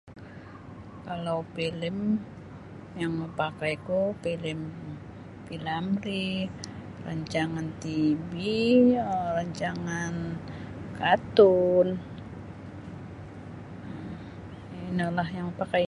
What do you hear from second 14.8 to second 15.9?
inolah yang mapakaiku.